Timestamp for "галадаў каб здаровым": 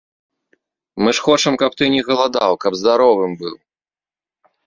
2.09-3.31